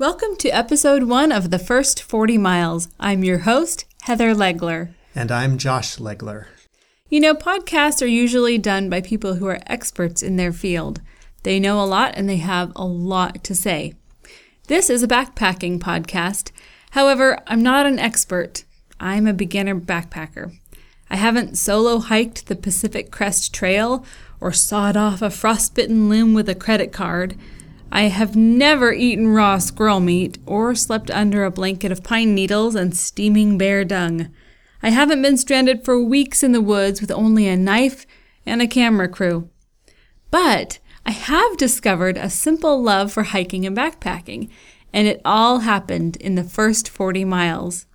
[0.00, 2.88] Welcome to episode one of The First 40 Miles.
[3.00, 4.94] I'm your host, Heather Legler.
[5.12, 6.46] And I'm Josh Legler.
[7.08, 11.00] You know, podcasts are usually done by people who are experts in their field.
[11.42, 13.94] They know a lot and they have a lot to say.
[14.68, 16.52] This is a backpacking podcast.
[16.92, 18.62] However, I'm not an expert.
[19.00, 20.56] I'm a beginner backpacker.
[21.10, 24.06] I haven't solo hiked the Pacific Crest Trail
[24.40, 27.34] or sawed off a frostbitten limb with a credit card.
[27.90, 32.74] I have never eaten raw squirrel meat or slept under a blanket of pine needles
[32.74, 34.28] and steaming bear dung.
[34.82, 38.06] I haven't been stranded for weeks in the woods with only a knife
[38.46, 39.50] and a camera crew.
[40.30, 44.50] But I have discovered a simple love for hiking and backpacking,
[44.92, 47.86] and it all happened in the first 40 miles.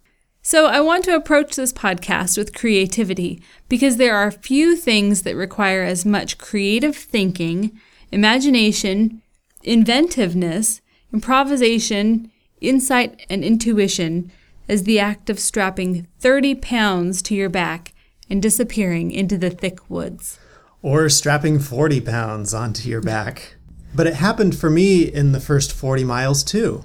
[0.42, 5.38] So I want to approach this podcast with creativity because there are few things that
[5.38, 7.80] require as much creative thinking,
[8.12, 9.22] imagination,
[9.64, 10.82] inventiveness,
[11.12, 12.32] improvisation,
[12.62, 14.32] insight, and intuition
[14.68, 17.94] as the act of strapping 30 pounds to your back
[18.30, 20.40] and disappearing into the thick woods.
[20.82, 23.56] Or strapping 40 pounds onto your back.
[23.96, 26.84] But it happened for me in the first 40 miles too.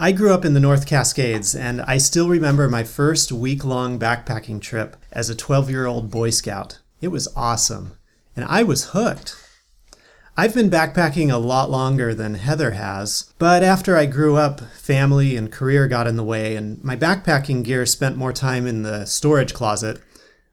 [0.00, 3.98] I grew up in the North Cascades, and I still remember my first week long
[3.98, 6.80] backpacking trip as a 12 year old Boy Scout.
[7.00, 7.92] It was awesome,
[8.34, 9.36] and I was hooked.
[10.38, 15.34] I've been backpacking a lot longer than Heather has, but after I grew up, family
[15.34, 19.06] and career got in the way, and my backpacking gear spent more time in the
[19.06, 19.98] storage closet,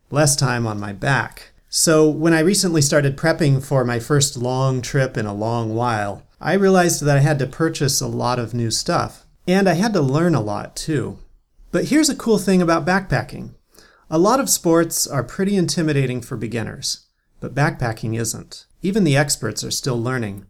[0.09, 1.51] less time on my back.
[1.67, 6.23] So when I recently started prepping for my first long trip in a long while,
[6.39, 9.25] I realized that I had to purchase a lot of new stuff.
[9.45, 11.19] And I had to learn a lot too.
[11.73, 13.55] But here's a cool thing about backpacking
[14.09, 17.07] a lot of sports are pretty intimidating for beginners,
[17.41, 18.65] but backpacking isn't.
[18.83, 20.45] Even the experts are still learning.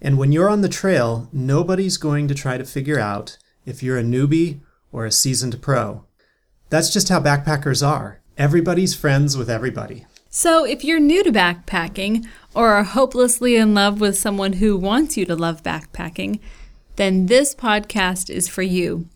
[0.00, 3.98] And when you're on the trail, nobody's going to try to figure out if you're
[3.98, 4.60] a newbie
[4.92, 6.04] or a seasoned pro.
[6.68, 8.20] That's just how backpackers are.
[8.36, 10.04] Everybody's friends with everybody.
[10.28, 15.16] So, if you're new to backpacking or are hopelessly in love with someone who wants
[15.16, 16.40] you to love backpacking,
[16.96, 19.08] then this podcast is for you.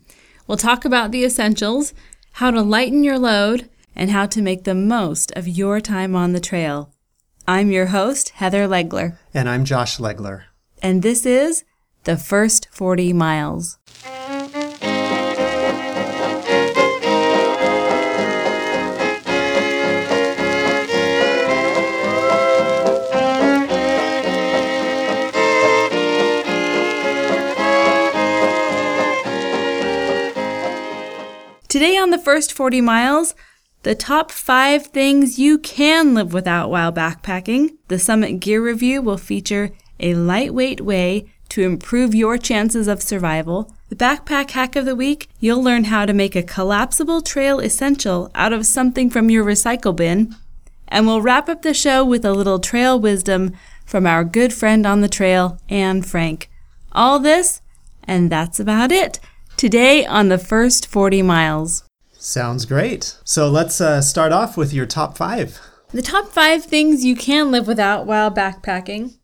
[0.47, 1.93] We'll talk about the essentials,
[2.33, 6.31] how to lighten your load, and how to make the most of your time on
[6.31, 6.91] the trail.
[7.49, 9.17] I'm your host, Heather Legler.
[9.33, 10.43] And I'm Josh Legler.
[10.83, 11.63] And this is
[12.03, 13.79] The First 40 Miles.
[31.67, 33.33] Today on the first 40 miles,
[33.83, 37.77] the top five things you can live without while backpacking.
[37.87, 43.73] The Summit Gear Review will feature a lightweight way to improve your chances of survival.
[43.89, 48.29] The Backpack Hack of the Week, you'll learn how to make a collapsible trail essential
[48.35, 50.35] out of something from your recycle bin.
[50.87, 53.53] And we'll wrap up the show with a little trail wisdom
[53.85, 56.49] from our good friend on the trail, Anne Frank.
[56.91, 57.61] All this,
[58.03, 59.19] and that's about it,
[59.57, 61.88] today on the first 40 miles.
[62.19, 63.17] Sounds great.
[63.23, 65.59] So let's uh, start off with your top five.
[65.91, 69.15] The top five things you can live without while backpacking.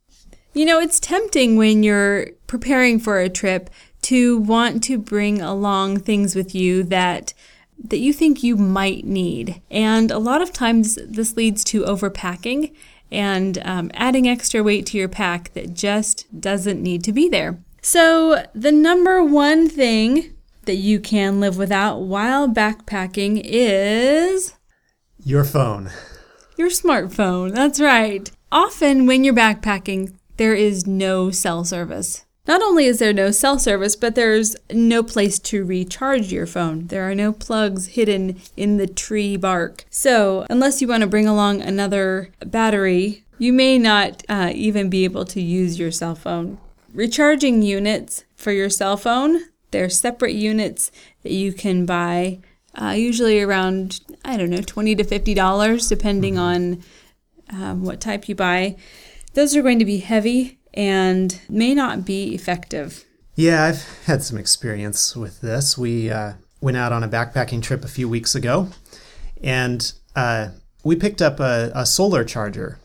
[0.53, 3.69] You know, it's tempting when you're preparing for a trip
[4.03, 7.33] to want to bring along things with you that
[7.83, 9.61] that you think you might need.
[9.69, 12.73] And a lot of times this leads to overpacking
[13.11, 17.59] and um, adding extra weight to your pack that just doesn't need to be there.
[17.81, 20.34] So, the number one thing
[20.65, 24.53] that you can live without while backpacking is
[25.23, 25.89] your phone.
[26.57, 27.53] Your smartphone.
[27.53, 28.29] That's right.
[28.51, 32.25] Often when you're backpacking, there is no cell service.
[32.47, 36.87] Not only is there no cell service, but there's no place to recharge your phone.
[36.87, 39.85] There are no plugs hidden in the tree bark.
[39.89, 45.05] So, unless you want to bring along another battery, you may not uh, even be
[45.05, 46.59] able to use your cell phone.
[46.93, 49.41] Recharging units for your cell phone,
[49.75, 50.89] they're separate units
[51.23, 52.39] that you can buy,
[52.75, 56.81] uh, usually around, I don't know, 20 to $50, depending on
[57.49, 58.77] um, what type you buy.
[59.33, 63.03] Those are going to be heavy and may not be effective.
[63.35, 65.77] Yeah, I've had some experience with this.
[65.77, 68.69] We uh, went out on a backpacking trip a few weeks ago
[69.43, 70.51] and uh,
[70.85, 72.79] we picked up a, a, solar charger.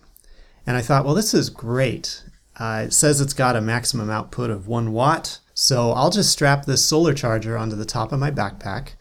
[0.66, 2.24] And I thought, well, this is great.
[2.58, 5.38] Uh, it says it's got a maximum output of one watt.
[5.62, 8.92] So I'll just strap this solar charger onto the top of my backpack.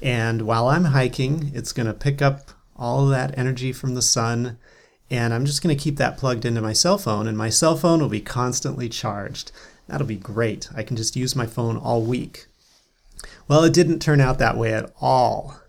[0.00, 4.00] And while I'm hiking, it's going to pick up all of that energy from the
[4.00, 4.56] sun.
[5.10, 7.76] And I'm just going to keep that plugged into my cell phone, and my cell
[7.76, 9.52] phone will be constantly charged.
[9.86, 10.70] That'll be great.
[10.74, 12.46] I can just use my phone all week.
[13.46, 15.60] Well, it didn't turn out that way at all.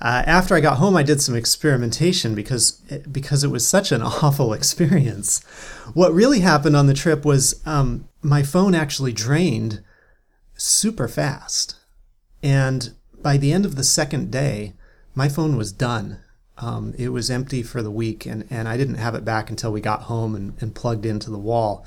[0.00, 3.92] Uh, after I got home, I did some experimentation because it, because it was such
[3.92, 5.42] an awful experience.
[5.94, 9.82] What really happened on the trip was um, my phone actually drained
[10.54, 11.76] super fast,
[12.42, 14.74] and by the end of the second day,
[15.14, 16.20] my phone was done.
[16.58, 19.72] Um, it was empty for the week, and, and I didn't have it back until
[19.72, 21.86] we got home and, and plugged into the wall.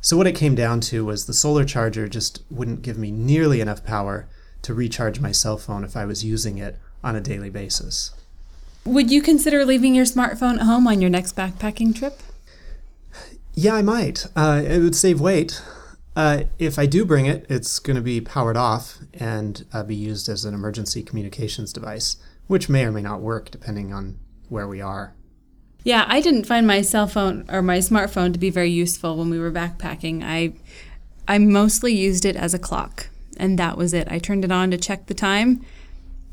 [0.00, 3.60] So, what it came down to was the solar charger just wouldn't give me nearly
[3.60, 4.28] enough power
[4.62, 8.10] to recharge my cell phone if I was using it on a daily basis.
[8.84, 12.20] Would you consider leaving your smartphone at home on your next backpacking trip?
[13.54, 14.26] Yeah, I might.
[14.34, 15.62] Uh, it would save weight.
[16.16, 19.94] Uh, if I do bring it, it's going to be powered off and uh, be
[19.94, 22.16] used as an emergency communications device,
[22.46, 24.18] which may or may not work depending on
[24.48, 25.14] where we are.
[25.82, 29.28] Yeah, I didn't find my cell phone or my smartphone to be very useful when
[29.28, 30.22] we were backpacking.
[30.24, 30.54] I
[31.26, 34.08] I mostly used it as a clock, and that was it.
[34.10, 35.64] I turned it on to check the time,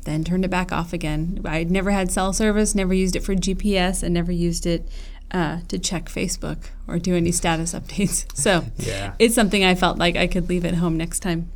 [0.04, 1.40] then turned it back off again.
[1.44, 4.88] I'd never had cell service, never used it for GPS, and never used it
[5.30, 6.58] uh, to check Facebook
[6.88, 8.24] or do any status updates.
[8.36, 9.14] So Yeah.
[9.18, 11.50] it's something I felt like I could leave at home next time.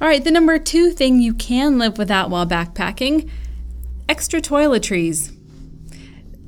[0.00, 3.30] All right, the number two thing you can live without while backpacking
[4.08, 5.32] extra toiletries.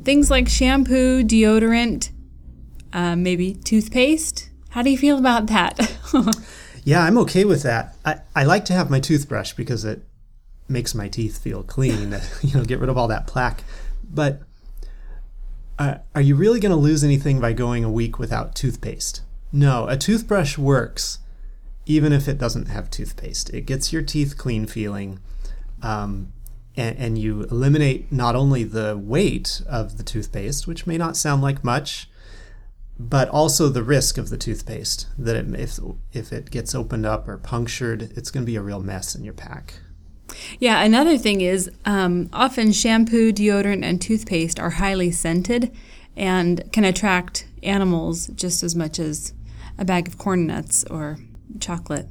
[0.04, 2.10] Things like shampoo, deodorant,
[2.92, 4.48] uh, maybe toothpaste.
[4.70, 5.78] How do you feel about that?
[6.84, 7.96] Yeah, I'm okay with that.
[8.06, 10.07] I, I like to have my toothbrush because it
[10.68, 13.64] makes my teeth feel clean, you know, get rid of all that plaque.
[14.08, 14.42] But
[15.78, 19.22] uh, are you really going to lose anything by going a week without toothpaste?
[19.52, 21.18] No, a toothbrush works
[21.88, 23.48] even if it doesn't have toothpaste.
[23.50, 25.20] It gets your teeth clean feeling,
[25.82, 26.32] um,
[26.76, 31.40] and, and you eliminate not only the weight of the toothpaste, which may not sound
[31.40, 32.10] like much,
[32.98, 35.80] but also the risk of the toothpaste that it, if
[36.12, 39.24] if it gets opened up or punctured, it's going to be a real mess in
[39.24, 39.74] your pack.
[40.58, 45.74] Yeah, another thing is um, often shampoo, deodorant, and toothpaste are highly scented
[46.16, 49.32] and can attract animals just as much as
[49.78, 51.18] a bag of corn nuts or
[51.60, 52.08] chocolate.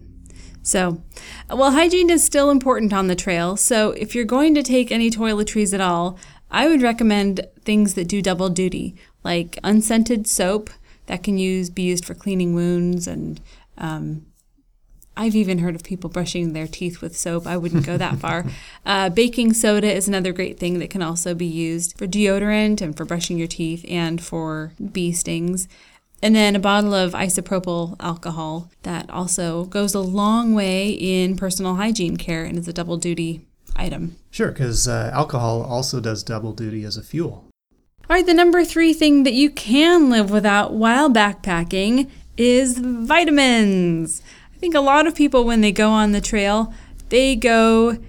[0.61, 1.01] So,
[1.49, 3.55] well, hygiene is still important on the trail.
[3.55, 6.17] So, if you're going to take any toiletries at all,
[6.51, 10.69] I would recommend things that do double duty, like unscented soap
[11.05, 13.39] that can use be used for cleaning wounds and
[13.77, 14.25] um,
[15.17, 17.47] I've even heard of people brushing their teeth with soap.
[17.47, 18.45] I wouldn't go that far.
[18.85, 22.95] Uh, baking soda is another great thing that can also be used for deodorant and
[22.95, 25.67] for brushing your teeth and for bee stings.
[26.23, 31.75] And then a bottle of isopropyl alcohol that also goes a long way in personal
[31.75, 33.41] hygiene care and is a double duty
[33.75, 34.15] item.
[34.31, 37.45] Sure, because uh, alcohol also does double duty as a fuel.
[38.09, 44.21] All right, the number three thing that you can live without while backpacking is vitamins.
[44.57, 46.73] I think a lot of people, when they go on the trail,
[47.09, 47.99] they go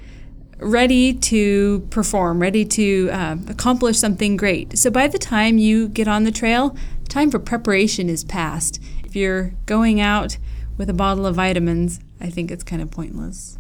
[0.56, 4.79] ready to perform, ready to uh, accomplish something great.
[4.79, 6.75] So by the time you get on the trail,
[7.06, 8.81] time for preparation is past.
[9.05, 10.39] If you're going out
[10.79, 13.59] with a bottle of vitamins, I think it's kind of pointless.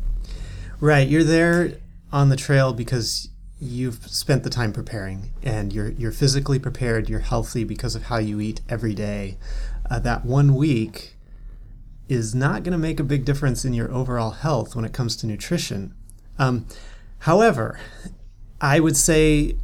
[0.80, 1.74] Right, you're there
[2.10, 3.28] on the trail because
[3.60, 7.10] you've spent the time preparing, and you're you're physically prepared.
[7.10, 9.36] You're healthy because of how you eat every day.
[9.90, 11.17] Uh, that one week
[12.08, 15.16] is not going to make a big difference in your overall health when it comes
[15.16, 15.94] to nutrition.
[16.38, 16.66] Um,
[17.20, 17.78] however,
[18.60, 19.56] I would say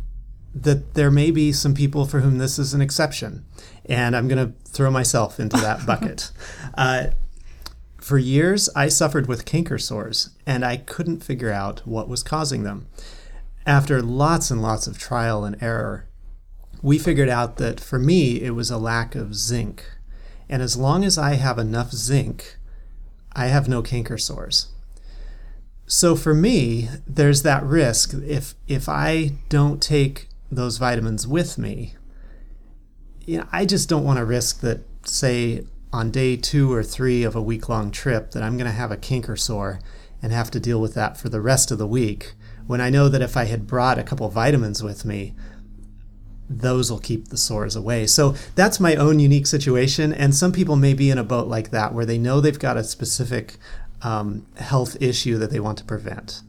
[0.55, 3.45] that there may be some people for whom this is an exception,
[3.87, 6.31] and I'm going to throw myself into that bucket.
[6.77, 7.07] Uh,
[8.05, 12.63] for years, I suffered with canker sores, and I couldn't figure out what was causing
[12.63, 12.87] them.
[13.67, 16.07] After lots and lots of trial and error,
[16.83, 19.87] we figured out that for me, it was a lack of zinc.
[20.55, 22.59] And as long as I have enough zinc,
[23.33, 24.69] I have no canker sores.
[25.89, 31.95] So for me, there's that risk if if I don't take those vitamins with me,
[33.27, 37.25] you know, I just don't want to risk that say on day 2 or 3
[37.25, 39.81] of a week-long trip that I'm going to have a canker sore
[40.23, 42.35] and have to deal with that for the rest of the week
[42.69, 45.35] when I know that if I had brought a couple vitamins with me,
[46.49, 48.07] those will keep the sores away.
[48.07, 50.13] So that's my own unique situation.
[50.13, 52.77] And some people may be in a boat like that where they know they've got
[52.77, 53.57] a specific
[54.03, 56.43] um, health issue that they want to prevent.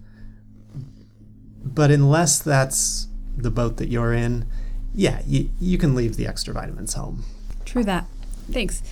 [1.63, 4.45] But unless that's the boat that you're in,
[4.93, 7.23] yeah, you, you can leave the extra vitamins home.
[7.65, 8.05] True that.
[8.51, 8.83] Thanks.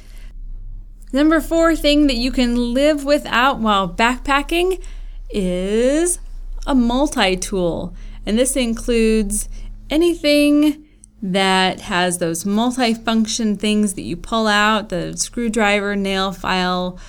[1.11, 4.83] Number four thing that you can live without while backpacking
[5.29, 6.19] is
[6.65, 7.93] a multi tool.
[8.25, 9.47] And this includes
[9.89, 10.87] anything
[11.23, 16.99] that has those multi-function things that you pull out, the screwdriver, nail file,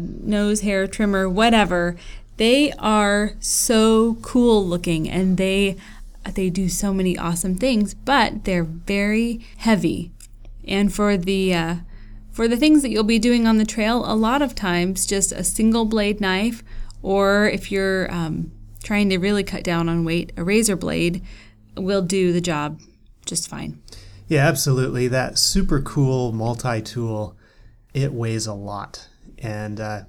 [0.00, 1.94] nose hair trimmer, whatever.
[2.38, 5.76] They are so cool looking and they
[6.34, 10.12] they do so many awesome things, but they're very heavy.
[10.66, 11.76] And for the uh,
[12.30, 15.30] for the things that you'll be doing on the trail, a lot of times just
[15.30, 16.62] a single blade knife,
[17.02, 18.50] or if you're um,
[18.82, 21.22] trying to really cut down on weight, a razor blade
[21.76, 22.80] will do the job
[23.28, 23.80] just fine.
[24.26, 25.08] Yeah, absolutely.
[25.08, 27.36] That super cool multi tool,
[27.94, 29.08] it weighs a lot.
[29.38, 30.02] And uh,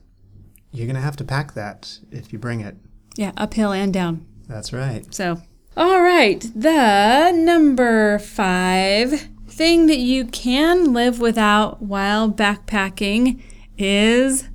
[0.72, 2.76] you're going to have to pack that if you bring it.
[3.16, 4.26] Yeah, uphill and down.
[4.48, 5.12] That's right.
[5.14, 5.42] So,
[5.78, 6.46] all right.
[6.56, 13.42] The number five thing that you can live without while backpacking
[13.78, 14.48] is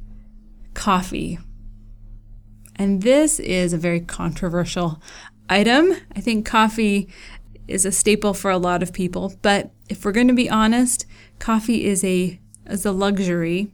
[0.75, 1.38] coffee.
[2.76, 5.00] And this is a very controversial
[5.49, 5.94] item.
[6.14, 7.09] I think coffee
[7.66, 11.06] is a staple for a lot of people, but if we're going to be honest,
[11.38, 13.71] coffee is a is a luxury.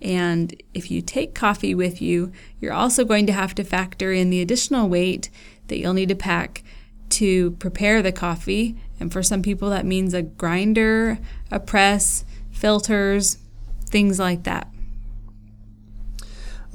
[0.00, 4.30] And if you take coffee with you, you're also going to have to factor in
[4.30, 5.30] the additional weight
[5.68, 6.64] that you'll need to pack
[7.10, 8.76] to prepare the coffee.
[8.98, 11.18] And for some people, that means a grinder,
[11.50, 13.38] a press, filters,
[13.86, 14.68] things like that.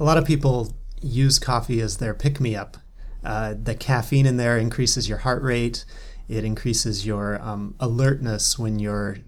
[0.00, 2.78] A lot of people use coffee as their pick me up.
[3.24, 5.84] Uh, the caffeine in there increases your heart rate,
[6.28, 9.18] it increases your um, alertness when you're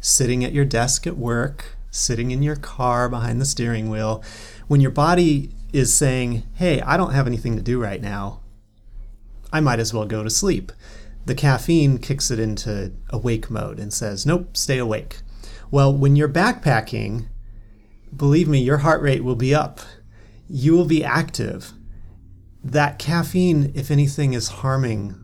[0.00, 4.22] sitting at your desk at work, sitting in your car behind the steering wheel.
[4.66, 8.40] When your body is saying, hey, I don't have anything to do right now,
[9.52, 10.72] I might as well go to sleep.
[11.26, 15.18] The caffeine kicks it into awake mode and says, nope, stay awake.
[15.70, 17.26] Well, when you're backpacking,
[18.16, 19.80] believe me, your heart rate will be up.
[20.48, 21.72] You will be active.
[22.64, 25.22] That caffeine, if anything, is harming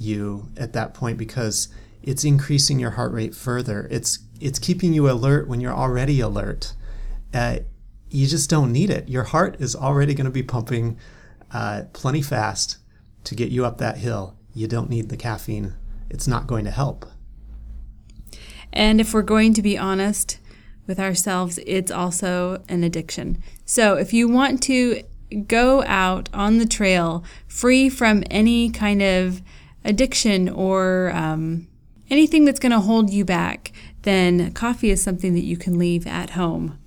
[0.00, 1.68] you at that point because
[2.02, 3.88] it's increasing your heart rate further.
[3.90, 6.74] It's it's keeping you alert when you're already alert.
[7.34, 7.58] Uh,
[8.08, 9.08] you just don't need it.
[9.08, 10.96] Your heart is already going to be pumping
[11.52, 12.78] uh, plenty fast
[13.24, 14.36] to get you up that hill.
[14.54, 15.74] You don't need the caffeine.
[16.08, 17.06] It's not going to help.
[18.72, 20.38] And if we're going to be honest
[20.86, 23.42] with ourselves, it's also an addiction.
[23.64, 25.02] So if you want to
[25.46, 29.42] go out on the trail free from any kind of
[29.88, 31.66] addiction or um,
[32.10, 36.06] anything that's going to hold you back, then coffee is something that you can leave
[36.06, 36.78] at home.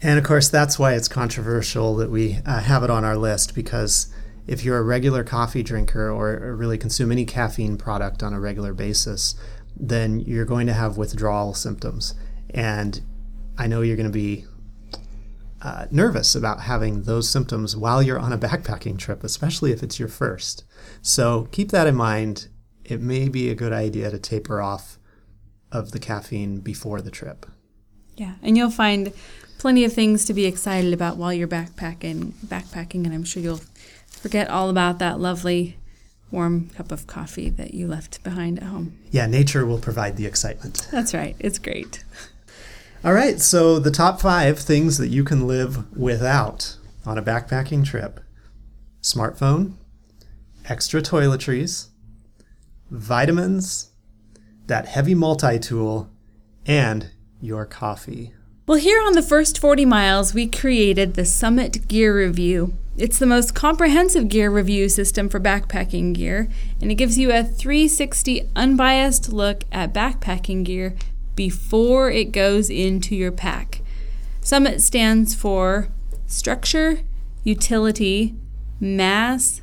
[0.00, 3.54] And of course, that's why it's controversial that we uh, have it on our list
[3.54, 4.12] because
[4.46, 8.72] if you're a regular coffee drinker or really consume any caffeine product on a regular
[8.72, 9.34] basis,
[9.76, 12.14] then you're going to have withdrawal symptoms.
[12.50, 13.00] And
[13.58, 14.46] I know you're going to be
[15.62, 19.98] uh, nervous about having those symptoms while you're on a backpacking trip, especially if it's
[19.98, 20.64] your first.
[21.02, 22.48] So keep that in mind.
[22.84, 24.98] It may be a good idea to taper off
[25.70, 27.46] of the caffeine before the trip.
[28.16, 29.12] Yeah, and you'll find
[29.58, 33.60] plenty of things to be excited about while you're backpacking, backpacking, and I'm sure you'll
[34.06, 35.76] forget all about that lovely
[36.30, 38.98] warm cup of coffee that you left behind at home.
[39.10, 40.88] Yeah, nature will provide the excitement.
[40.90, 41.36] That's right.
[41.38, 42.04] It's great.
[43.04, 46.76] All right, so the top five things that you can live without
[47.06, 48.18] on a backpacking trip
[49.00, 49.74] smartphone,
[50.68, 51.90] extra toiletries,
[52.90, 53.92] vitamins,
[54.66, 56.10] that heavy multi tool,
[56.66, 58.34] and your coffee.
[58.66, 62.74] Well, here on the first 40 miles, we created the Summit Gear Review.
[62.96, 66.48] It's the most comprehensive gear review system for backpacking gear,
[66.80, 70.96] and it gives you a 360 unbiased look at backpacking gear
[71.38, 73.80] before it goes into your pack.
[74.40, 75.86] Summit stands for
[76.26, 76.98] structure,
[77.44, 78.34] utility,
[78.80, 79.62] mass,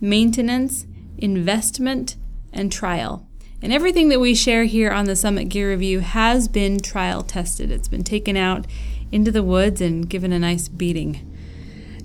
[0.00, 0.86] maintenance,
[1.18, 2.16] investment,
[2.50, 3.28] and trial.
[3.60, 7.70] And everything that we share here on the Summit Gear Review has been trial tested.
[7.70, 8.66] It's been taken out
[9.12, 11.30] into the woods and given a nice beating.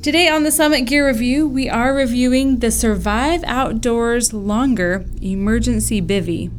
[0.02, 6.52] Today on the Summit Gear Review, we are reviewing the Survive Outdoors Longer Emergency Bivy.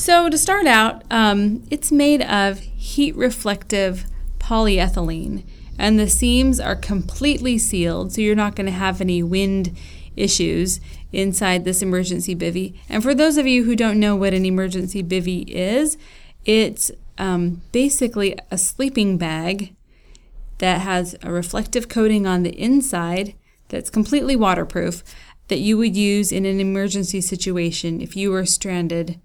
[0.00, 4.06] So, to start out, um, it's made of heat reflective
[4.38, 5.44] polyethylene,
[5.78, 9.76] and the seams are completely sealed, so you're not going to have any wind
[10.16, 10.80] issues
[11.12, 12.78] inside this emergency bivy.
[12.88, 15.98] And for those of you who don't know what an emergency bivy is,
[16.46, 19.76] it's um, basically a sleeping bag
[20.60, 23.34] that has a reflective coating on the inside
[23.68, 25.04] that's completely waterproof
[25.48, 29.20] that you would use in an emergency situation if you were stranded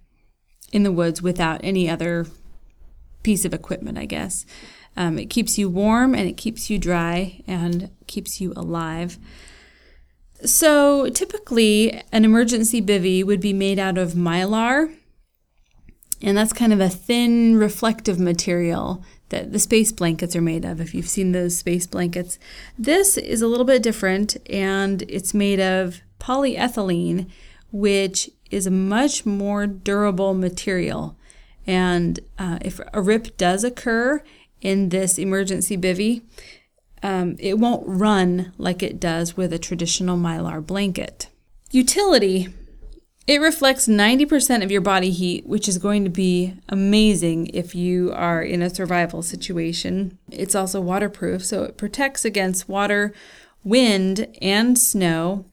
[0.75, 2.27] in the woods without any other
[3.23, 4.45] piece of equipment, I guess.
[4.97, 9.17] Um, it keeps you warm and it keeps you dry and keeps you alive.
[10.43, 14.93] So typically, an emergency bivy would be made out of mylar,
[16.21, 20.81] and that's kind of a thin reflective material that the space blankets are made of,
[20.81, 22.37] if you've seen those space blankets.
[22.77, 27.29] This is a little bit different, and it's made of polyethylene,
[27.71, 31.17] which is a much more durable material.
[31.67, 34.23] And uh, if a rip does occur
[34.61, 36.21] in this emergency bivy,
[37.03, 41.29] um, it won't run like it does with a traditional mylar blanket.
[41.71, 42.49] Utility
[43.27, 48.11] it reflects 90% of your body heat, which is going to be amazing if you
[48.13, 50.19] are in a survival situation.
[50.31, 53.13] It's also waterproof, so it protects against water,
[53.63, 55.45] wind, and snow.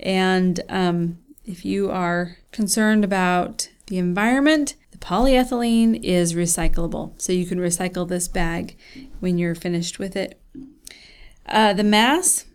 [0.00, 7.12] And um, if you are concerned about the environment, the polyethylene is recyclable.
[7.20, 8.76] So you can recycle this bag
[9.20, 10.40] when you're finished with it.
[11.46, 12.46] Uh, the mass,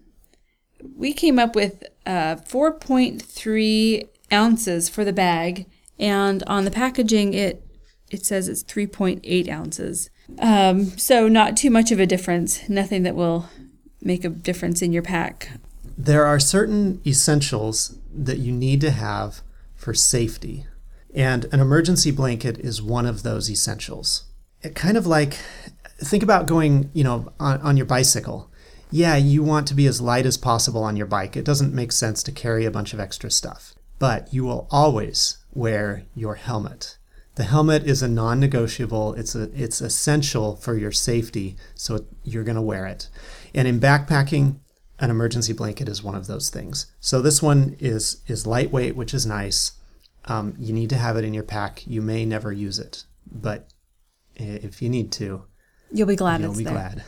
[0.96, 5.65] we came up with uh, 4.3 ounces for the bag,
[6.00, 7.63] and on the packaging it
[8.10, 10.10] it says it's 3.8 ounces.
[10.39, 12.67] Um, so not too much of a difference.
[12.67, 13.50] Nothing that will
[14.01, 15.51] make a difference in your pack.
[15.96, 19.42] There are certain essentials that you need to have
[19.75, 20.66] for safety,
[21.13, 24.25] and an emergency blanket is one of those essentials.
[24.62, 25.38] It kind of like
[25.98, 28.51] think about going, you know, on, on your bicycle.
[28.92, 31.38] Yeah, you want to be as light as possible on your bike.
[31.38, 35.38] It doesn't make sense to carry a bunch of extra stuff but you will always
[35.54, 36.98] wear your helmet.
[37.36, 39.13] The helmet is a non-negotiable.
[39.13, 43.10] It's a, it's essential for your safety, so you're going to wear it.
[43.54, 44.60] And in backpacking,
[45.00, 46.91] an emergency blanket is one of those things.
[47.00, 49.74] So this one is is lightweight, which is nice.
[50.25, 51.86] Um, you need to have it in your pack.
[51.88, 53.70] You may never use it, but
[54.36, 55.44] if you need to,
[55.91, 56.41] you'll be glad.
[56.41, 56.74] You'll be there.
[56.74, 57.03] glad.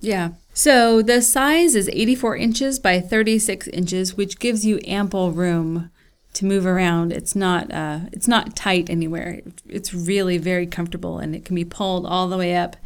[0.00, 0.30] Yeah.
[0.52, 5.90] So the size is 84 inches by 36 inches, which gives you ample room
[6.34, 7.12] to move around.
[7.12, 9.40] It's not uh, it's not tight anywhere.
[9.66, 12.76] It's really very comfortable, and it can be pulled all the way up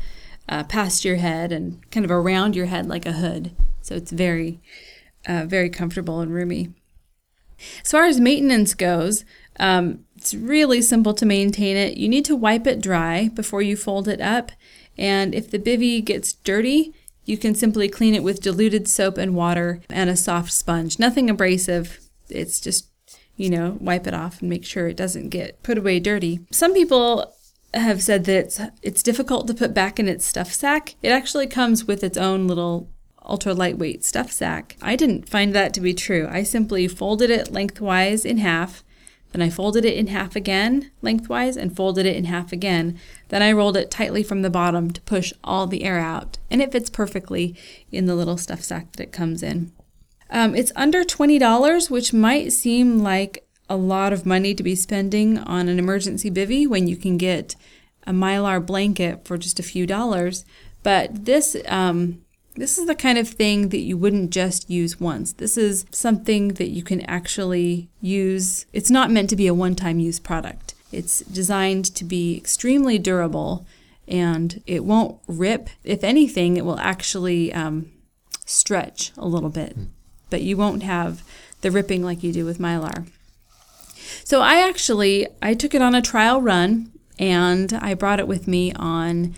[0.48, 3.50] uh, past your head and kind of around your head like a hood.
[3.88, 4.60] So it's very
[5.26, 6.68] uh, very comfortable and roomy.
[7.82, 9.24] As far as maintenance goes,
[9.58, 11.96] um, it's really simple to maintain it.
[11.96, 14.52] You need to wipe it dry before you fold it up,
[14.96, 19.34] and if the bivy gets dirty, you can simply clean it with diluted soap and
[19.34, 20.98] water and a soft sponge.
[20.98, 21.98] Nothing abrasive.
[22.28, 22.88] It's just
[23.36, 26.40] you know, wipe it off and make sure it doesn't get put away dirty.
[26.50, 27.32] Some people
[27.72, 30.96] have said that it's, it's difficult to put back in its stuff sack.
[31.02, 32.90] It actually comes with its own little
[33.28, 34.76] ultra lightweight stuff sack.
[34.80, 36.28] I didn't find that to be true.
[36.30, 38.82] I simply folded it lengthwise in half,
[39.32, 42.98] then I folded it in half again lengthwise and folded it in half again.
[43.28, 46.62] Then I rolled it tightly from the bottom to push all the air out, and
[46.62, 47.54] it fits perfectly
[47.92, 49.72] in the little stuff sack that it comes in.
[50.30, 55.38] Um, it's under $20, which might seem like a lot of money to be spending
[55.38, 57.54] on an emergency bivy when you can get
[58.06, 60.44] a mylar blanket for just a few dollars.
[60.82, 62.22] But this um,
[62.58, 65.32] this is the kind of thing that you wouldn't just use once.
[65.32, 68.66] This is something that you can actually use.
[68.72, 70.74] It's not meant to be a one-time use product.
[70.92, 73.66] It's designed to be extremely durable
[74.06, 75.68] and it won't rip.
[75.84, 77.92] If anything, it will actually um,
[78.46, 79.76] stretch a little bit
[80.30, 81.22] but you won't have
[81.60, 83.08] the ripping like you do with mylar.
[84.24, 88.46] So I actually I took it on a trial run and I brought it with
[88.46, 89.34] me on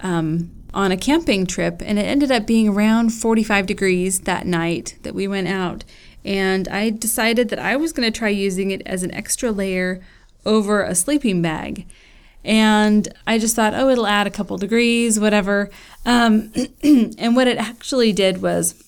[0.00, 4.96] um, on a camping trip, and it ended up being around 45 degrees that night
[5.02, 5.82] that we went out.
[6.24, 10.00] And I decided that I was going to try using it as an extra layer
[10.46, 11.84] over a sleeping bag.
[12.44, 15.68] And I just thought, oh, it'll add a couple degrees, whatever.
[16.06, 16.52] Um,
[16.84, 18.80] and what it actually did was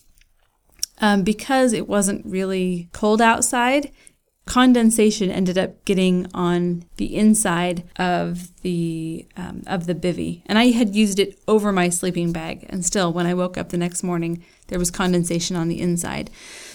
[1.01, 3.91] um, because it wasn't really cold outside,
[4.45, 10.71] condensation ended up getting on the inside of the um, of the bivy, and I
[10.71, 14.03] had used it over my sleeping bag, and still, when I woke up the next
[14.03, 16.29] morning, there was condensation on the inside.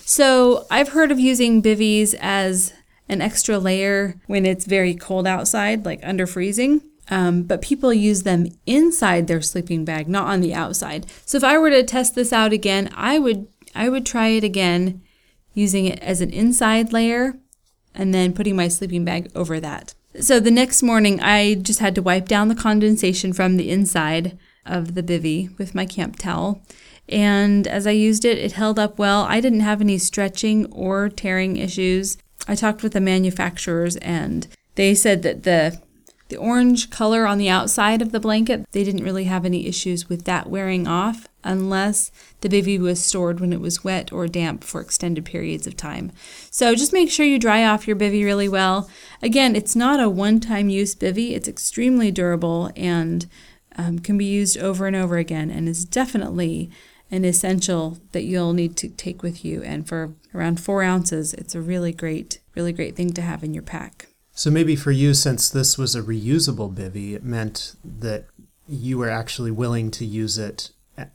[0.05, 2.73] So I've heard of using bivvies as
[3.09, 6.83] an extra layer when it's very cold outside, like under freezing.
[7.09, 11.07] Um, but people use them inside their sleeping bag, not on the outside.
[11.25, 14.43] So if I were to test this out again, I would I would try it
[14.43, 15.03] again
[15.55, 17.39] using it as an inside layer
[17.97, 19.95] and then putting my sleeping bag over that.
[20.21, 24.39] So the next morning, I just had to wipe down the condensation from the inside
[24.65, 26.63] of the bivy with my camp towel.
[27.09, 29.23] And as I used it, it held up well.
[29.23, 32.19] I didn't have any stretching or tearing issues.
[32.49, 35.81] I talked with the manufacturers and they said that the
[36.29, 40.09] the orange color on the outside of the blanket, they didn't really have any issues
[40.09, 41.29] with that wearing off.
[41.47, 45.77] Unless the bivy was stored when it was wet or damp for extended periods of
[45.77, 46.13] time.
[46.51, 48.91] So just make sure you dry off your bivy really well.
[49.23, 53.27] Again, it's not a one time use bivy, it's extremely durable and
[53.77, 56.71] um, can be used over and over again and is definitely
[57.11, 59.63] an essential that you'll need to take with you.
[59.63, 63.55] And for around four ounces, it's a really great, really great thing to have in
[63.55, 64.09] your pack.
[64.33, 68.27] So maybe for you, since this was a reusable bivy, it meant that
[68.69, 70.71] you were actually willing to use it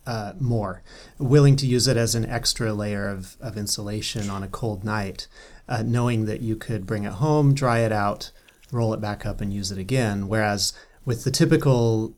[0.05, 0.83] uh, more,
[1.17, 5.27] willing to use it as an extra layer of, of insulation on a cold night,
[5.67, 8.31] uh, knowing that you could bring it home, dry it out,
[8.71, 10.27] roll it back up, and use it again.
[10.27, 10.73] Whereas
[11.05, 12.15] with the typical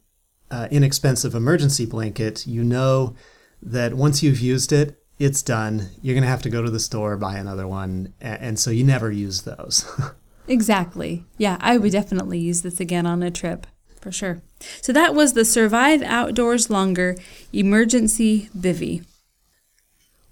[0.51, 3.15] uh, inexpensive emergency blanket, you know
[3.61, 5.89] that once you've used it, it's done.
[6.01, 8.13] You're going to have to go to the store, buy another one.
[8.19, 9.85] And so you never use those.
[10.47, 11.25] exactly.
[11.37, 13.67] Yeah, I would definitely use this again on a trip
[14.03, 14.41] for sure.
[14.81, 17.15] So that was the Survive Outdoors Longer
[17.53, 19.05] Emergency Bivy.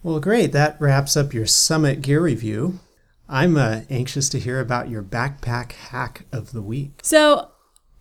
[0.03, 0.51] Well, great.
[0.51, 2.79] That wraps up your summit gear review.
[3.29, 6.99] I'm uh, anxious to hear about your backpack hack of the week.
[7.01, 7.49] So,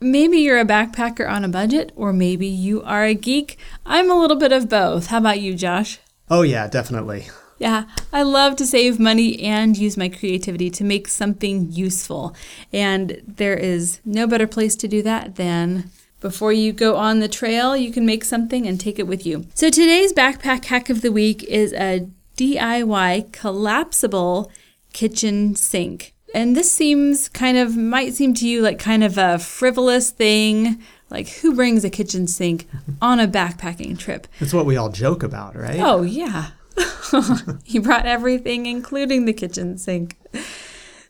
[0.00, 3.56] maybe you're a backpacker on a budget, or maybe you are a geek.
[3.86, 5.06] I'm a little bit of both.
[5.06, 6.00] How about you, Josh?
[6.28, 7.28] Oh, yeah, definitely.
[7.60, 12.34] Yeah, I love to save money and use my creativity to make something useful.
[12.72, 17.28] And there is no better place to do that than before you go on the
[17.28, 19.46] trail, you can make something and take it with you.
[19.54, 24.50] So today's backpack hack of the week is a DIY collapsible
[24.94, 26.14] kitchen sink.
[26.34, 30.80] And this seems kind of, might seem to you like kind of a frivolous thing.
[31.10, 32.68] Like, who brings a kitchen sink
[33.02, 34.28] on a backpacking trip?
[34.38, 35.80] It's what we all joke about, right?
[35.80, 36.52] Oh, yeah.
[37.64, 40.16] he brought everything, including the kitchen sink.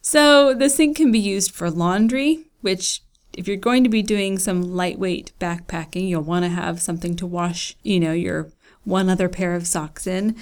[0.03, 3.03] So, the sink can be used for laundry, which,
[3.35, 7.27] if you're going to be doing some lightweight backpacking, you'll want to have something to
[7.27, 8.51] wash, you know, your
[8.85, 10.37] one other pair of socks in.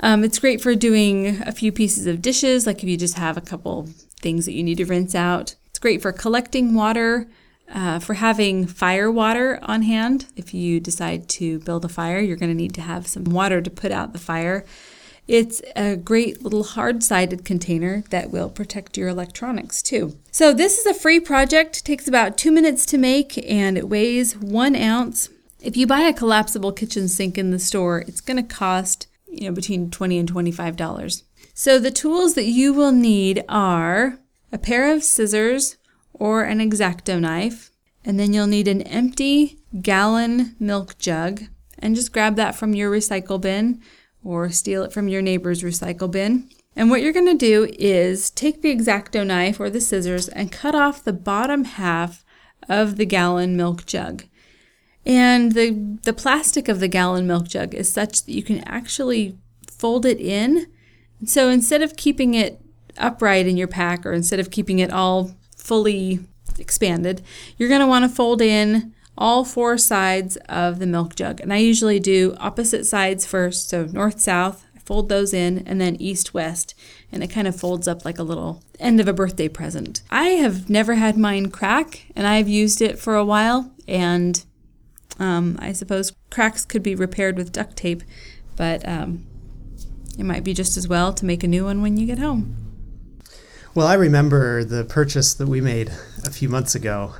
[0.00, 3.36] Um, it's great for doing a few pieces of dishes, like if you just have
[3.36, 3.88] a couple
[4.20, 5.54] things that you need to rinse out.
[5.68, 7.28] It's great for collecting water,
[7.72, 10.26] uh, for having fire water on hand.
[10.36, 13.60] If you decide to build a fire, you're going to need to have some water
[13.60, 14.64] to put out the fire.
[15.28, 20.18] It's a great little hard sided container that will protect your electronics too.
[20.30, 24.36] So, this is a free project, takes about two minutes to make, and it weighs
[24.36, 25.28] one ounce.
[25.60, 29.48] If you buy a collapsible kitchen sink in the store, it's going to cost you
[29.48, 31.22] know, between 20 and $25.
[31.54, 34.18] So the tools that you will need are
[34.50, 35.76] a pair of scissors
[36.22, 37.72] or an X-Acto knife,
[38.04, 41.42] and then you'll need an empty gallon milk jug,
[41.80, 43.82] and just grab that from your recycle bin
[44.22, 46.48] or steal it from your neighbor's recycle bin.
[46.76, 50.52] And what you're going to do is take the X-Acto knife or the scissors and
[50.52, 52.24] cut off the bottom half
[52.68, 54.22] of the gallon milk jug.
[55.04, 59.36] And the, the plastic of the gallon milk jug is such that you can actually
[59.68, 60.68] fold it in.
[61.24, 62.60] So instead of keeping it
[62.96, 66.20] upright in your pack or instead of keeping it all fully
[66.58, 67.22] expanded,
[67.56, 71.40] you're going to want to fold in all four sides of the milk jug.
[71.40, 75.80] And I usually do opposite sides first, so north south, I fold those in, and
[75.80, 76.74] then east west,
[77.10, 80.02] and it kind of folds up like a little end of a birthday present.
[80.10, 84.42] I have never had mine crack, and I've used it for a while, and
[85.18, 88.02] um, I suppose cracks could be repaired with duct tape,
[88.56, 89.26] but um,
[90.18, 92.61] it might be just as well to make a new one when you get home.
[93.74, 95.90] Well, I remember the purchase that we made
[96.26, 97.14] a few months ago.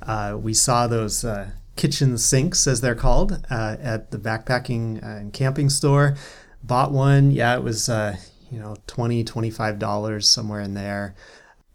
[0.00, 5.16] Uh, we saw those uh, kitchen sinks, as they're called, uh, at the backpacking uh,
[5.18, 6.14] and camping store.
[6.62, 7.32] Bought one.
[7.32, 8.18] Yeah, it was, uh,
[8.52, 11.16] you know, $20, $25, somewhere in there.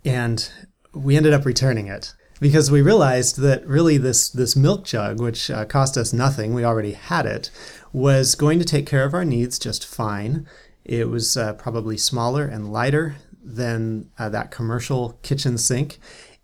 [0.05, 0.49] And
[0.93, 5.51] we ended up returning it because we realized that really this this milk jug, which
[5.51, 7.51] uh, cost us nothing, we already had it,
[7.91, 10.47] was going to take care of our needs just fine.
[10.85, 15.99] It was probably smaller and lighter than uh, that commercial kitchen sink,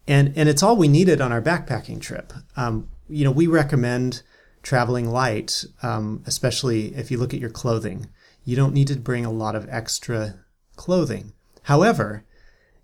[0.07, 2.33] and and it's all we needed on our backpacking trip.
[2.55, 4.23] Um, you know, we recommend
[4.61, 8.07] traveling light, um, especially if you look at your clothing.
[8.43, 10.35] You don't need to bring a lot of extra
[10.75, 11.33] clothing.
[11.63, 12.25] However,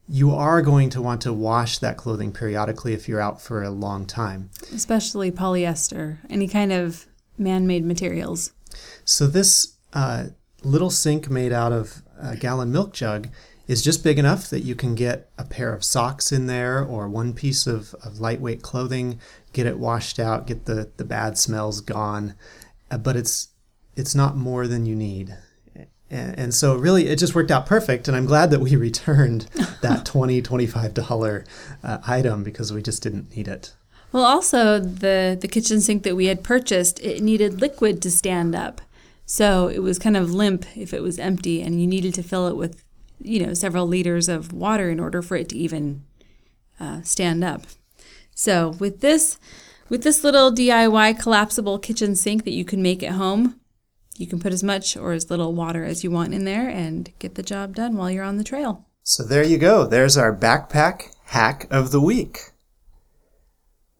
[0.07, 3.69] you are going to want to wash that clothing periodically if you're out for a
[3.69, 4.49] long time.
[4.73, 7.05] Especially polyester, any kind of
[7.37, 8.51] man made materials.
[9.05, 10.27] So, this uh,
[10.63, 13.29] little sink made out of a gallon milk jug
[13.67, 17.07] is just big enough that you can get a pair of socks in there or
[17.07, 19.19] one piece of, of lightweight clothing,
[19.53, 22.35] get it washed out, get the, the bad smells gone.
[22.91, 23.49] Uh, but it's
[23.95, 25.37] it's not more than you need.
[26.09, 28.07] And, and so really it just worked out perfect.
[28.07, 29.43] And I'm glad that we returned
[29.81, 31.45] that $20, $25
[31.83, 33.73] uh, item because we just didn't need it.
[34.11, 38.53] Well, also the the kitchen sink that we had purchased, it needed liquid to stand
[38.53, 38.79] up.
[39.25, 42.47] So it was kind of limp if it was empty and you needed to fill
[42.47, 42.83] it with,
[43.23, 46.03] you know, several liters of water in order for it to even
[46.79, 47.63] uh, stand up.
[48.35, 49.37] So with this
[49.89, 53.59] with this little DIY collapsible kitchen sink that you can make at home,
[54.17, 57.11] you can put as much or as little water as you want in there and
[57.19, 58.85] get the job done while you're on the trail.
[59.03, 59.85] So there you go.
[59.85, 62.39] There's our backpack hack of the week.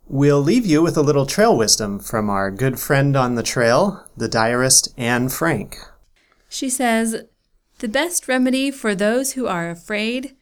[0.08, 4.06] We'll leave you with a little trail wisdom from our good friend on the trail,
[4.16, 5.78] the diarist Anne Frank.
[6.50, 7.24] She says,
[7.84, 10.38] The best remedy for those who are afraid,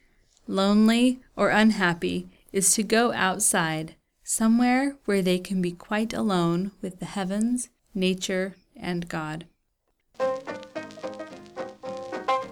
[0.46, 7.00] lonely, or unhappy is to go outside, somewhere where they can be quite alone with
[7.00, 9.46] the heavens, nature, and God.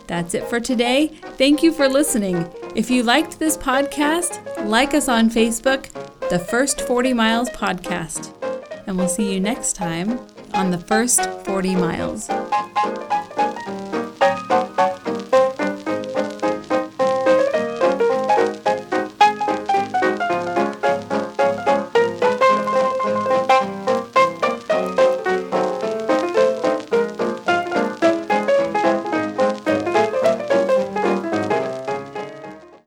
[0.08, 1.06] That's it for today.
[1.38, 2.52] Thank you for listening.
[2.74, 5.88] If you liked this podcast, like us on Facebook,
[6.30, 8.34] the First 40 Miles Podcast.
[8.88, 10.18] And we'll see you next time
[10.52, 12.28] on the First 40 Miles.